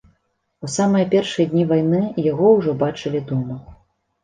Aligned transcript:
У 0.67 0.69
самыя 0.75 1.05
першыя 1.11 1.45
дні 1.51 1.67
вайны 1.73 2.01
яго 2.31 2.51
ўжо 2.57 2.77
бачылі 2.83 3.25
дома. 3.31 3.63